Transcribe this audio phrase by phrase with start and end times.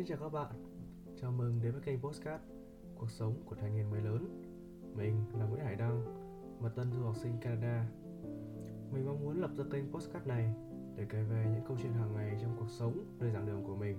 [0.00, 0.52] Xin chào các bạn,
[1.20, 2.44] chào mừng đến với kênh Postcard
[2.94, 4.42] Cuộc sống của thanh niên mới lớn
[4.96, 6.04] Mình là Nguyễn Hải Đăng,
[6.60, 7.86] một tân du học sinh Canada
[8.92, 10.54] Mình mong muốn lập ra kênh Postcard này
[10.96, 13.76] để kể về những câu chuyện hàng ngày trong cuộc sống, nơi giảng đường của
[13.76, 13.96] mình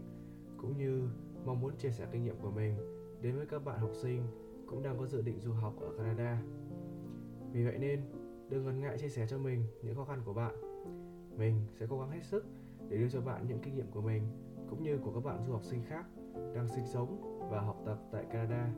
[0.57, 1.07] cũng như
[1.45, 2.75] mong muốn chia sẻ kinh nghiệm của mình
[3.21, 4.23] đến với các bạn học sinh
[4.67, 6.41] cũng đang có dự định du học ở Canada.
[7.51, 8.01] Vì vậy nên,
[8.49, 10.55] đừng ngần ngại chia sẻ cho mình những khó khăn của bạn.
[11.37, 12.45] Mình sẽ cố gắng hết sức
[12.89, 14.23] để đưa cho bạn những kinh nghiệm của mình
[14.69, 16.05] cũng như của các bạn du học sinh khác
[16.55, 18.69] đang sinh sống và học tập tại Canada.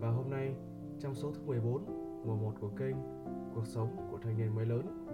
[0.00, 0.54] Và hôm nay,
[0.98, 1.84] trong số thứ 14,
[2.26, 2.96] mùa 1 của kênh
[3.54, 5.06] Cuộc sống của thanh niên mới lớn,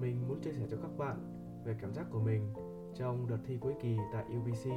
[0.00, 1.16] mình muốn chia sẻ cho các bạn
[1.64, 2.52] về cảm giác của mình
[2.94, 4.70] trong đợt thi cuối kỳ tại UBC.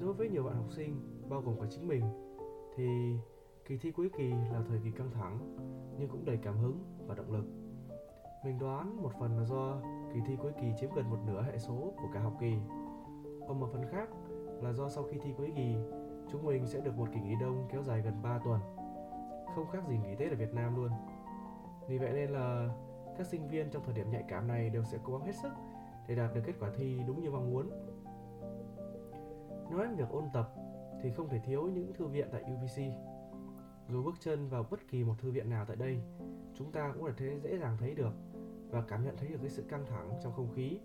[0.00, 2.02] Đối với nhiều bạn học sinh, bao gồm cả chính mình,
[2.76, 3.16] thì
[3.64, 5.56] kỳ thi cuối kỳ là thời kỳ căng thẳng
[5.98, 7.63] nhưng cũng đầy cảm hứng và động lực.
[8.44, 9.76] Mình đoán một phần là do
[10.14, 12.54] kỳ thi cuối kỳ chiếm gần một nửa hệ số của cả học kỳ.
[13.48, 14.08] Còn một phần khác
[14.62, 15.76] là do sau khi thi cuối kỳ,
[16.32, 18.60] chúng mình sẽ được một kỳ nghỉ đông kéo dài gần 3 tuần.
[19.54, 20.90] Không khác gì nghỉ Tết ở Việt Nam luôn.
[21.88, 22.68] Vì vậy nên là
[23.18, 25.52] các sinh viên trong thời điểm nhạy cảm này đều sẽ cố gắng hết sức
[26.08, 27.70] để đạt được kết quả thi đúng như mong muốn.
[29.70, 30.54] Nói về việc ôn tập
[31.02, 32.82] thì không thể thiếu những thư viện tại UBC.
[33.88, 36.00] Dù bước chân vào bất kỳ một thư viện nào tại đây,
[36.54, 38.12] chúng ta cũng có thể dễ dàng thấy được
[38.74, 40.78] và cảm nhận thấy được cái sự căng thẳng trong không khí.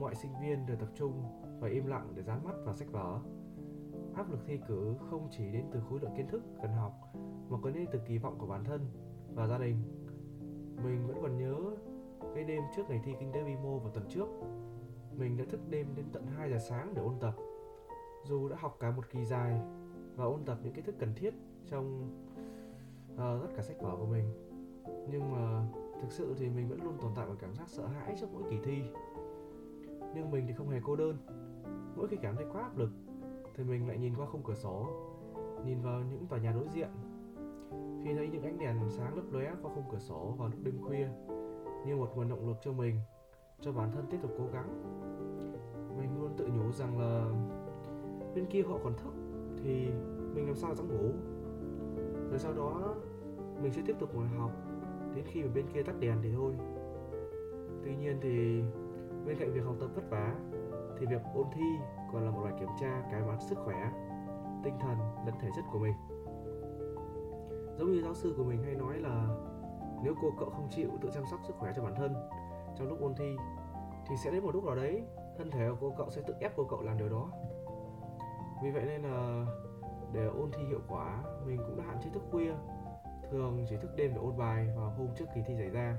[0.00, 1.22] Mọi sinh viên đều tập trung
[1.60, 3.20] và im lặng để dán mắt vào sách vở.
[4.14, 6.92] Áp lực thi cử không chỉ đến từ khối lượng kiến thức cần học
[7.48, 8.80] mà còn đến từ kỳ vọng của bản thân
[9.34, 9.76] và gia đình.
[10.84, 11.56] Mình vẫn còn nhớ
[12.34, 14.28] cái đêm trước ngày thi kinh tế vi mô vào tuần trước.
[15.12, 17.34] Mình đã thức đêm đến tận 2 giờ sáng để ôn tập.
[18.24, 19.60] Dù đã học cả một kỳ dài
[20.16, 21.34] và ôn tập những kiến thức cần thiết
[21.66, 22.10] trong
[23.12, 24.43] uh, tất cả sách vở của mình
[25.10, 25.66] nhưng mà
[26.00, 28.42] thực sự thì mình vẫn luôn tồn tại một cảm giác sợ hãi trước mỗi
[28.50, 28.82] kỳ thi.
[30.14, 31.16] Nhưng mình thì không hề cô đơn.
[31.96, 32.90] Mỗi khi cảm thấy quá áp lực,
[33.54, 34.86] thì mình lại nhìn qua khung cửa sổ,
[35.66, 36.88] nhìn vào những tòa nhà đối diện.
[38.04, 40.78] Khi thấy những ánh đèn sáng lấp lóe qua khung cửa sổ vào lúc đêm
[40.82, 41.08] khuya,
[41.86, 43.00] như một nguồn động lực cho mình,
[43.60, 44.68] cho bản thân tiếp tục cố gắng.
[45.98, 47.26] Mình luôn tự nhủ rằng là
[48.34, 49.14] bên kia họ còn thức
[49.62, 49.86] thì
[50.34, 51.12] mình làm sao dám ngủ?
[52.30, 52.94] Rồi sau đó,
[53.62, 54.50] mình sẽ tiếp tục ngồi học
[55.14, 56.52] đến khi mà bên kia tắt đèn thì thôi.
[57.84, 58.62] Tuy nhiên thì
[59.26, 60.34] bên cạnh việc học tập vất vả
[60.98, 61.66] thì việc ôn thi
[62.12, 63.92] còn là một bài kiểm tra cái mặt sức khỏe,
[64.64, 65.94] tinh thần, lẫn thể chất của mình.
[67.78, 69.28] Giống như giáo sư của mình hay nói là
[70.02, 72.14] nếu cô cậu không chịu tự chăm sóc sức khỏe cho bản thân
[72.78, 73.36] trong lúc ôn thi
[74.08, 75.04] thì sẽ đến một lúc nào đấy
[75.38, 77.30] thân thể của cô cậu sẽ tự ép cô cậu làm điều đó.
[78.62, 79.46] Vì vậy nên là
[80.12, 82.52] để ôn thi hiệu quả, mình cũng đã hạn chế thức khuya
[83.34, 85.96] thường chỉ thức đêm để ôn bài vào hôm trước kỳ thi xảy ra.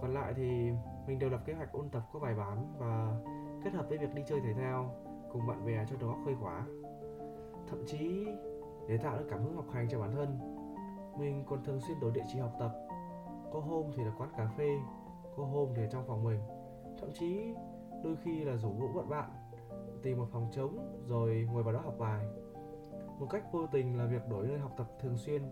[0.00, 0.70] Còn lại thì
[1.06, 3.20] mình đều lập kế hoạch ôn tập các bài bản và
[3.64, 4.94] kết hợp với việc đi chơi thể thao
[5.32, 6.66] cùng bạn bè cho đó khuây khỏa.
[7.68, 8.26] Thậm chí,
[8.88, 10.38] để tạo được cảm hứng học hành cho bản thân,
[11.18, 12.72] mình còn thường xuyên đổi địa chỉ học tập.
[13.52, 14.78] Có hôm thì là quán cà phê,
[15.36, 16.40] có hôm thì trong phòng mình.
[17.00, 17.54] Thậm chí,
[18.04, 19.30] đôi khi là rủ ngũ bọn bạn
[20.02, 22.26] tìm một phòng trống rồi ngồi vào đó học bài.
[23.18, 25.42] Một cách vô tình là việc đổi nơi học tập thường xuyên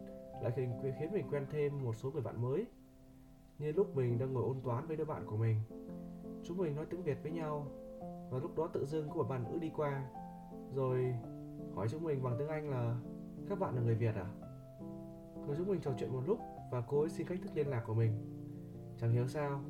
[0.42, 2.66] lại khiến, khiến mình quen thêm một số người bạn mới.
[3.58, 5.56] Như lúc mình đang ngồi ôn toán với đứa bạn của mình
[6.44, 7.66] chúng mình nói tiếng việt với nhau
[8.30, 10.04] và lúc đó tự dưng có một bạn nữ đi qua
[10.74, 11.14] rồi
[11.74, 12.96] hỏi chúng mình bằng tiếng anh là
[13.48, 14.26] các bạn là người việt à?
[15.46, 16.38] Rồi chúng mình trò chuyện một lúc
[16.70, 18.12] và cô ấy xin cách thức liên lạc của mình.
[18.98, 19.60] Chẳng hiểu sao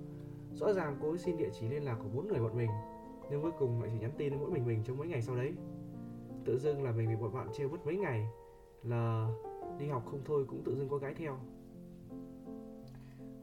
[0.53, 2.71] rõ ràng cô ấy xin địa chỉ liên lạc của bốn người bọn mình
[3.31, 5.37] nhưng cuối cùng lại chỉ nhắn tin với mỗi mình mình trong mấy ngày sau
[5.37, 5.53] đấy.
[6.45, 8.29] Tự dưng là mình bị bọn bạn trêu mất mấy ngày
[8.83, 9.29] là
[9.79, 11.37] đi học không thôi cũng tự dưng có gái theo.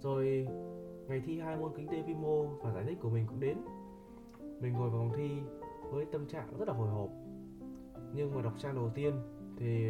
[0.01, 0.47] Rồi,
[1.07, 3.57] ngày thi hai môn kinh tế vi mô và giải thích của mình cũng đến.
[4.61, 5.29] Mình ngồi vào phòng thi
[5.91, 7.09] với tâm trạng rất là hồi hộp.
[8.13, 9.13] Nhưng mà đọc trang đầu tiên
[9.57, 9.87] thì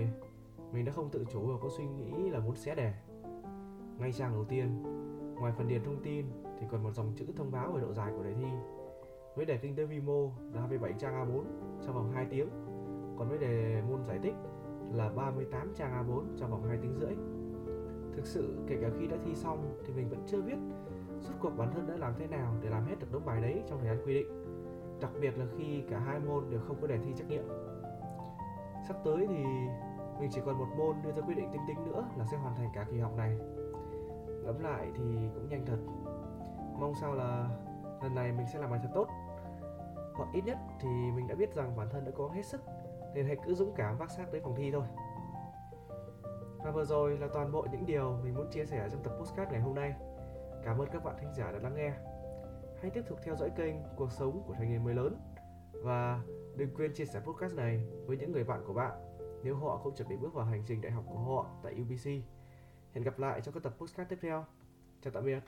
[0.73, 2.93] mình đã không tự chủ và có suy nghĩ là muốn xé đề
[3.99, 4.83] ngay trang đầu tiên,
[5.39, 6.25] ngoài phần điền thông tin
[6.59, 8.47] thì còn một dòng chữ thông báo về độ dài của đề thi.
[9.35, 11.43] Với đề kinh tế vi mô là 27 trang A4
[11.85, 12.49] trong vòng 2 tiếng.
[13.17, 14.33] Còn với đề môn giải thích
[14.93, 17.15] là 38 trang A4 trong vòng 2 tiếng rưỡi.
[18.15, 20.57] Thực sự, kể cả khi đã thi xong thì mình vẫn chưa biết
[21.21, 23.63] rốt cuộc bản thân đã làm thế nào để làm hết được đống bài đấy
[23.67, 24.27] trong thời gian quy định.
[25.01, 27.47] Đặc biệt là khi cả hai môn đều không có đề thi trắc nghiệm.
[28.87, 29.43] Sắp tới thì
[30.19, 32.55] mình chỉ còn một môn đưa ra quyết định tinh tinh nữa là sẽ hoàn
[32.55, 33.37] thành cả kỳ học này.
[34.43, 35.03] Ngẫm lại thì
[35.33, 35.77] cũng nhanh thật.
[36.79, 37.49] Mong sao là
[38.03, 39.07] lần này mình sẽ làm bài thật tốt.
[40.13, 42.61] Hoặc ít nhất thì mình đã biết rằng bản thân đã cố hết sức
[43.13, 44.83] nên hãy cứ dũng cảm vác xác tới phòng thi thôi
[46.63, 49.51] và vừa rồi là toàn bộ những điều mình muốn chia sẻ trong tập postcard
[49.51, 49.93] ngày hôm nay
[50.63, 51.93] cảm ơn các bạn thính giả đã lắng nghe
[52.81, 55.15] hãy tiếp tục theo dõi kênh cuộc sống của thanh niên mới lớn
[55.83, 56.21] Và
[56.55, 59.09] đừng quên chia sẻ podcast này với những người bạn của bạn
[59.43, 62.05] nếu họ cũng chuẩn bị bước vào hành trình đại học của họ tại UBC.
[62.93, 64.45] Hẹn gặp lại trong các tập podcast tiếp theo.
[65.01, 65.39] Chào tạm biệt.